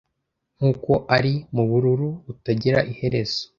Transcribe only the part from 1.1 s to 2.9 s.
ari mubururu butagira